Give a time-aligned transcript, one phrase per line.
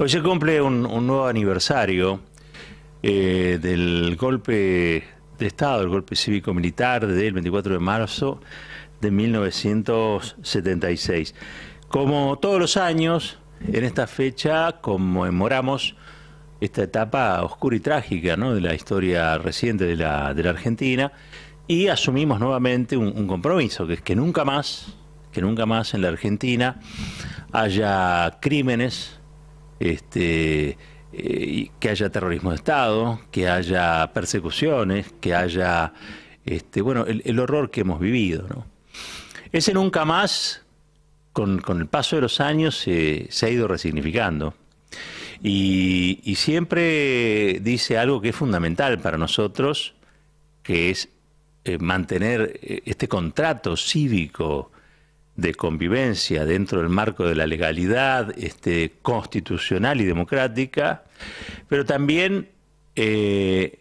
[0.00, 2.20] Hoy se cumple un, nuevo aniversario
[3.02, 5.02] eh, del golpe
[5.36, 8.40] de Estado, el golpe cívico-militar del 24 de marzo
[9.00, 11.34] de 1976.
[11.88, 15.96] Como todos los años, en esta fecha conmemoramos
[16.60, 21.10] esta etapa oscura y trágica de la historia reciente de la, Argentina
[21.66, 24.94] y asumimos nuevamente un, un compromiso, que es que nunca más,
[25.32, 26.78] que nunca más en la Argentina
[27.50, 29.17] haya crímenes
[29.80, 30.76] este,
[31.12, 35.92] eh, que haya terrorismo de Estado, que haya persecuciones, que haya,
[36.44, 38.66] este, bueno, el, horror que hemos vivido.
[39.52, 40.62] Ese nunca más,
[41.32, 44.54] con, el paso de los años, se ha ido resignificando.
[45.42, 49.94] Y, siempre dice algo que es fundamental para nosotros,
[50.62, 51.08] que es
[51.64, 54.72] eh, mantener eh, este contrato cívico
[55.38, 61.04] de convivencia dentro del marco de la legalidad este, constitucional y democrática,
[61.68, 62.48] pero también
[62.96, 63.78] eh,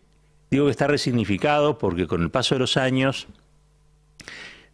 [0.51, 3.25] digo que está resignificado porque con el paso de los años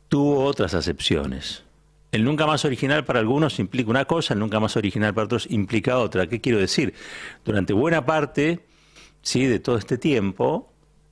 [0.10, 1.64] tuvo otras acepciones.
[2.12, 5.48] El nunca más original para algunos implica una cosa, el nunca más original para otros
[5.50, 6.28] implica otra.
[6.28, 6.94] ¿Qué quiero decir?
[7.46, 8.60] Durante buena parte
[9.22, 9.46] ¿sí?
[9.46, 10.70] de todo este tiempo,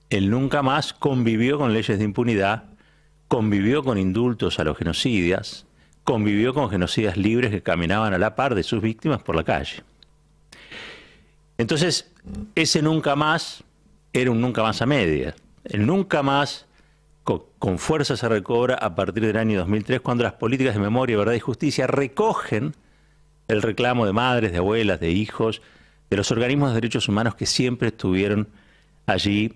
[0.09, 2.70] el nunca más convivió con leyes de impunidad
[3.31, 5.65] convivió con indultos a los genocidas,
[6.03, 9.83] convivió con genocidas libres que caminaban a la par de sus víctimas por la calle.
[11.57, 12.11] Entonces,
[12.55, 13.63] ese nunca más
[14.11, 15.33] era un nunca más a media.
[15.63, 16.65] El nunca más
[17.23, 21.31] con, fuerza se recobra a partir del año 2003, cuando las políticas de memoria, verdad
[21.31, 22.75] y justicia recogen
[23.47, 25.61] el reclamo de madres, de abuelas, de hijos,
[26.09, 28.49] de los organismos de derechos humanos que siempre estuvieron
[29.05, 29.53] allí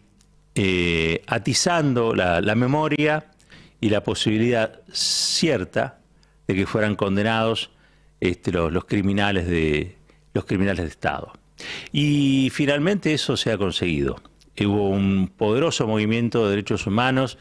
[0.55, 3.31] eh, atizando la memoria
[3.81, 5.99] y la posibilidad cierta
[6.47, 7.71] de que fueran condenados
[8.19, 9.95] este, los, criminales de
[10.33, 11.33] los criminales de Estado.
[11.91, 14.21] Y finalmente eso se ha conseguido.
[14.59, 17.37] Hubo un poderoso movimiento de derechos humanos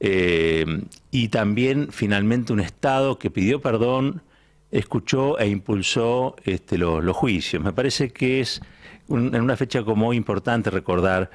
[0.00, 0.64] eh,
[1.10, 4.22] y también finalmente un Estado que pidió perdón,
[4.70, 7.62] escuchó e impulsó este, los, juicios.
[7.62, 8.60] Me parece que es
[9.08, 11.30] en una fecha como importante recordar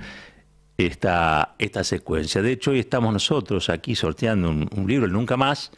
[0.86, 2.42] esta, esta secuencia.
[2.42, 5.72] De hecho, hoy estamos nosotros aquí sorteando un, libro, el Nunca Más,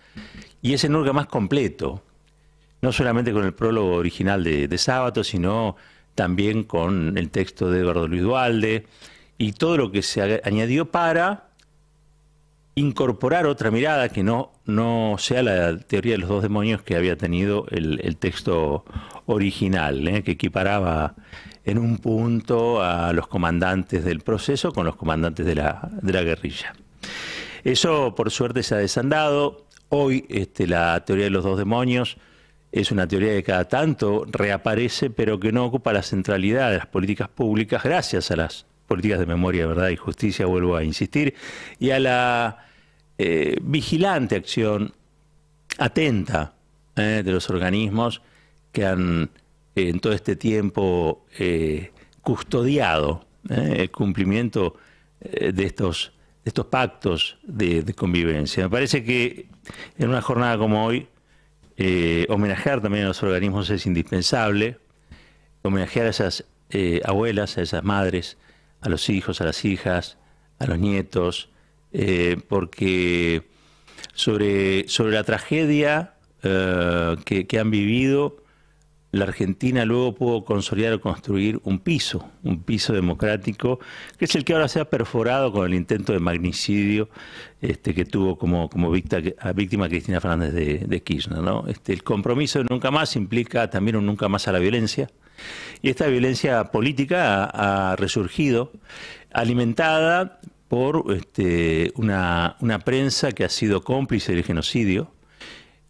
[0.62, 2.04] y ese Nunca Más completo,
[2.82, 5.76] no solamente con el prólogo original de, de Sábato, sino
[6.14, 8.86] también con el texto de Eduardo Luis Dualde
[9.40, 11.51] y todo lo que se añadió para
[12.76, 17.18] incorporar otra mirada que no, no sea la teoría de los dos demonios que había
[17.18, 18.86] tenido el, texto
[19.26, 20.24] original, ¿eh?
[20.24, 21.16] que equiparaba
[21.66, 26.24] en un punto a los comandantes del proceso con los comandantes de la, de la
[26.24, 26.74] guerrilla.
[27.64, 29.68] Eso por suerte se ha desandado.
[29.90, 32.18] Hoy este, la teoría de los dos demonios
[32.72, 36.88] es una teoría que cada tanto reaparece, pero que no ocupa la centralidad de las
[36.88, 41.34] políticas públicas gracias a las políticas de memoria, verdad y justicia, vuelvo a insistir,
[41.80, 42.66] y a la
[43.18, 44.94] eh, vigilante acción
[45.78, 46.54] atenta
[46.96, 48.22] eh, de los organismos
[48.72, 49.30] que han
[49.76, 51.92] en todo este tiempo eh,
[52.22, 54.76] custodiado eh, el cumplimiento
[55.22, 56.14] eh, de estos,
[56.44, 58.64] estos pactos de, convivencia.
[58.64, 59.48] Me parece que
[59.98, 61.08] en una jornada como hoy,
[62.30, 64.78] homenajear también a los organismos es indispensable,
[65.64, 66.46] homenajear a esas
[67.04, 68.38] abuelas, a esas madres,
[68.82, 70.18] a los hijos, a las hijas,
[70.60, 71.50] a los nietos,
[72.48, 73.44] porque
[74.14, 78.42] sobre, sobre la tragedia que, que han vivido,
[79.12, 83.80] la Argentina luego pudo consolidar o construir un piso, un piso democrático,
[84.18, 87.10] que es el que ahora se ha perforado con el intento de magnicidio
[87.60, 91.40] este, que tuvo como, como víctima, Cristina Fernández de, Kirchner.
[91.40, 91.66] ¿no?
[91.68, 95.10] Este, el compromiso de nunca más implica también un nunca más a la violencia,
[95.82, 98.72] y esta violencia política ha, resurgido,
[99.34, 105.12] alimentada por este, una, una prensa que ha sido cómplice del genocidio,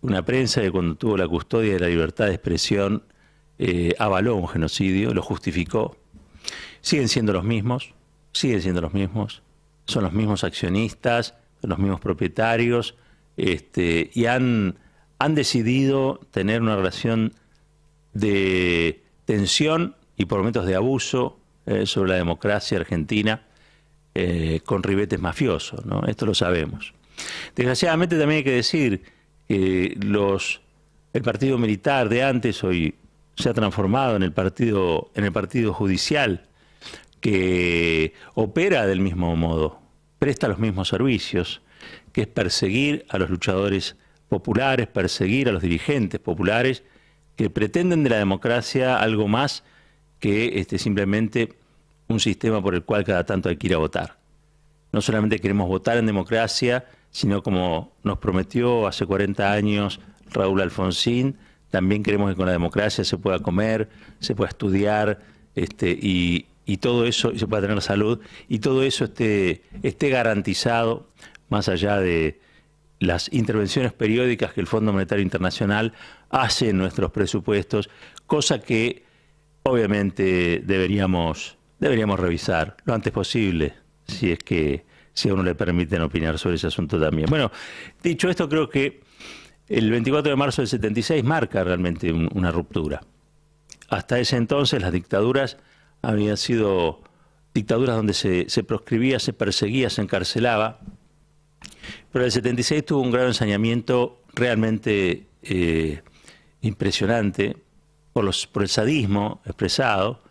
[0.02, 3.04] una prensa que cuando tuvo la custodia de la libertad de expresión
[3.60, 5.96] eh, avaló un genocidio, lo justificó.
[6.82, 7.94] Siguen siendo los mismos,
[8.32, 9.44] siguen siendo los mismos,
[9.86, 12.96] son los mismos accionistas, son los mismos propietarios,
[13.38, 14.80] este, y han,
[15.20, 17.34] han decidido tener una relación
[18.14, 23.44] de tensión y por momentos de abuso eh, sobre la democracia argentina
[24.14, 26.04] eh, con ribetes mafiosos, ¿no?
[26.08, 26.94] Esto lo sabemos.
[27.56, 29.04] Desgraciadamente también hay que decir
[29.48, 29.98] que
[31.14, 32.96] el partido militar de antes, hoy
[33.36, 36.48] se ha transformado en el partido, en el partido judicial
[37.20, 39.80] que opera del mismo modo,
[40.20, 41.62] presta los mismos servicios,
[42.12, 43.96] que es perseguir a los luchadores
[44.28, 46.84] populares, perseguir a los dirigentes populares
[47.36, 49.64] que pretenden de la democracia algo más
[50.20, 51.54] que este, simplemente
[52.08, 54.18] un sistema por el cual cada tanto hay que ir a votar.
[54.92, 60.00] No solamente queremos votar en democracia, sino como nos prometió hace 40 años
[60.32, 61.38] Raúl Alfonsín,
[61.70, 63.90] también queremos que con la democracia se pueda comer,
[64.20, 65.22] se pueda estudiar
[65.56, 66.46] este, y,
[66.80, 71.10] todo eso, y se pueda tener salud, y todo eso esté, esté garantizado
[71.50, 72.40] más allá de
[73.00, 75.94] las intervenciones periódicas que el Fondo Monetario Internacional
[76.32, 77.90] hace nuestros presupuestos,
[78.26, 79.04] cosa que
[79.64, 83.74] obviamente deberíamos, deberíamos revisar lo antes posible,
[84.08, 87.30] si es que si a uno le permiten opinar sobre ese asunto también.
[87.30, 87.52] Bueno,
[88.02, 89.02] dicho esto, creo que
[89.68, 93.02] el 24 de marzo del 76 marca realmente una ruptura.
[93.90, 95.58] Hasta ese entonces las dictaduras
[96.02, 97.02] habían sido
[97.54, 100.80] dictaduras donde se, proscribía, se perseguía, se encarcelaba,
[102.12, 106.02] pero el 76 tuvo un gran ensañamiento realmente eh,
[106.62, 107.58] impresionante
[108.14, 110.22] por, los, por el sadismo expresado,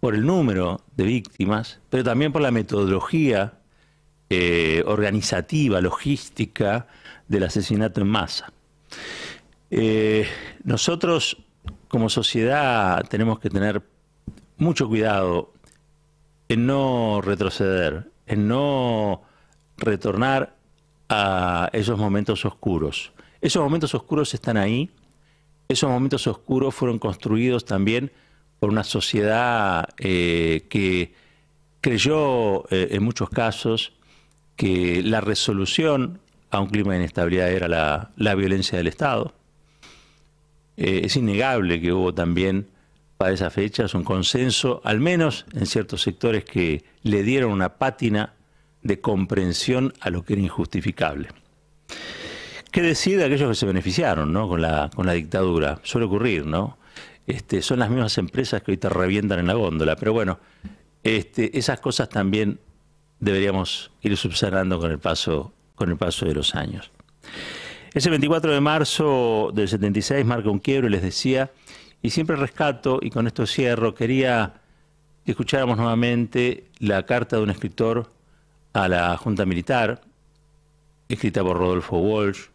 [0.00, 3.54] por el número de víctimas, pero también por la metodología
[4.28, 6.88] eh, organizativa, logística
[7.28, 8.52] del asesinato en masa.
[9.70, 10.26] Eh,
[10.64, 11.36] nosotros
[11.88, 13.82] como sociedad tenemos que tener
[14.58, 15.52] mucho cuidado
[16.48, 19.22] en no retroceder, en no
[19.76, 20.56] retornar
[21.08, 23.12] a esos momentos oscuros.
[23.40, 24.90] Esos momentos oscuros están ahí,
[25.68, 28.12] esos momentos oscuros fueron construidos también
[28.60, 31.12] por una sociedad eh, que
[31.80, 33.92] creyó eh, en muchos casos
[34.56, 36.20] que la resolución
[36.50, 37.68] a un clima de inestabilidad era
[38.16, 39.34] la, violencia del Estado.
[40.76, 42.68] Eh, es innegable que hubo también
[43.16, 48.34] para esas fechas un consenso, al menos en ciertos sectores que le dieron una pátina
[48.82, 51.28] de comprensión a lo que era injustificable.
[52.76, 54.48] ¿Qué decide aquellos que se beneficiaron ¿no?
[54.48, 55.80] con, la, con la dictadura?
[55.82, 56.76] Suele ocurrir, ¿no?
[57.26, 60.38] Este, son las mismas empresas que hoy te revientan en la góndola, pero bueno,
[61.02, 62.60] este, esas cosas también
[63.18, 66.90] deberíamos ir subsanando con el paso, con el paso de los años.
[67.94, 71.50] Ese 24 de marzo del 76 marca un quiebro, les decía,
[72.02, 74.52] y siempre rescato, y con esto cierro, quería
[75.24, 78.10] que escucháramos nuevamente la carta de un escritor
[78.74, 80.02] a la Junta Militar,
[81.08, 82.48] escrita por Rodolfo Walsh,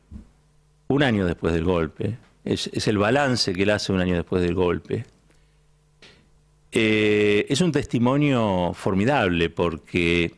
[0.94, 2.18] un año después del golpe.
[2.44, 5.06] Es, el balance que él hace un año después del golpe.
[6.72, 10.34] Eh, es un testimonio formidable porque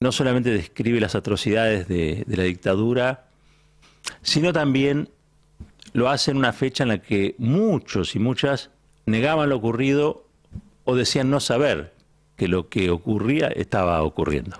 [0.00, 3.26] no solamente describe las atrocidades de, la dictadura,
[4.22, 5.08] sino también
[5.92, 8.70] lo hace en una fecha en la que muchos y muchas
[9.06, 10.24] negaban lo ocurrido
[10.84, 11.92] o decían no saber
[12.36, 14.58] que lo que ocurría estaba ocurriendo.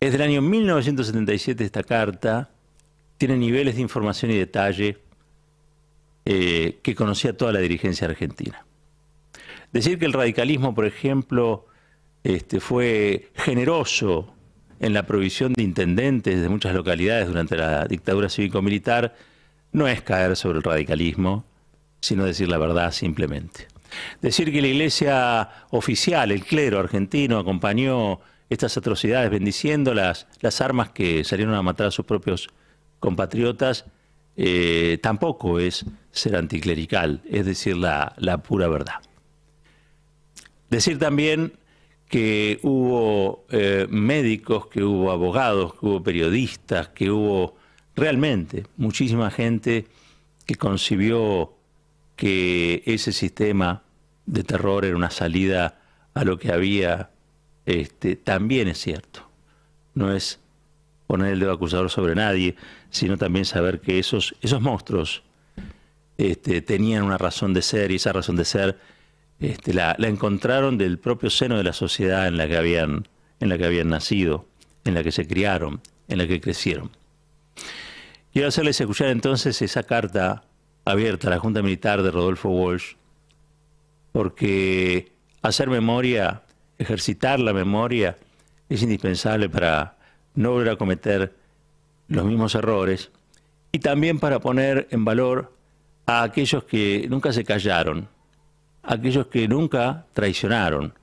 [0.00, 2.48] Es del año 1977 esta carta,
[3.18, 4.96] tiene niveles de información y detalle
[6.24, 8.64] eh, que conocía toda la dirigencia argentina.
[9.74, 11.66] Decir que el radicalismo, por ejemplo,
[12.24, 14.32] este, fue generoso
[14.80, 19.14] en la provisión de intendentes de muchas localidades durante la dictadura cívico-militar,
[19.72, 21.44] no es caer sobre el radicalismo,
[22.00, 23.68] sino decir la verdad simplemente.
[24.22, 28.20] Decir que la iglesia oficial, el clero argentino, acompañó
[28.50, 32.48] estas atrocidades bendiciendo las, las armas que salieron a matar a sus propios
[32.98, 33.86] compatriotas,
[34.36, 39.00] eh, tampoco es ser anticlerical, es decir la, la pura verdad.
[40.68, 41.54] Decir también
[42.08, 47.56] que hubo eh, médicos, que hubo abogados, que hubo periodistas, que hubo
[47.94, 49.86] realmente muchísima gente
[50.44, 51.54] que concibió
[52.16, 53.84] que ese sistema
[54.26, 55.80] de terror era una salida
[56.14, 57.10] a lo que había,
[57.70, 59.28] este, también es cierto.
[59.94, 60.40] No es
[61.06, 62.56] poner el dedo acusador sobre nadie,
[62.90, 65.22] sino también saber que esos, esos monstruos
[66.18, 68.78] este, tenían una razón de ser y esa razón de ser
[69.40, 73.08] este, la, encontraron del propio seno de la sociedad en la que habían,
[73.40, 74.46] en la que habían nacido,
[74.84, 76.90] en la que se criaron, en la que crecieron.
[78.32, 80.44] Quiero hacerles escuchar entonces esa carta
[80.84, 82.94] abierta a la Junta Militar de Rodolfo Walsh,
[84.12, 85.12] porque
[85.42, 86.42] hacer memoria,
[86.80, 88.16] ejercitar la memoria,
[88.68, 89.96] es indispensable para
[90.34, 91.34] no volver a cometer
[92.08, 93.10] los mismos errores
[93.70, 95.52] y también para poner en valor
[96.06, 98.08] a aquellos que nunca se callaron,
[98.82, 100.94] aquellos que nunca traicionaron,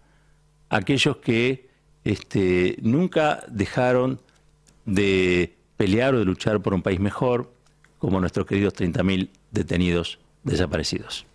[0.70, 1.70] aquellos que
[2.04, 4.20] este, nunca dejaron
[4.86, 7.52] de pelear o de luchar por un país mejor,
[8.00, 11.26] como nuestros queridos 30.000 detenidos desaparecidos.